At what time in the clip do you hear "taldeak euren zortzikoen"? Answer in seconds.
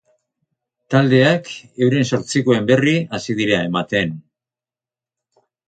0.93-2.67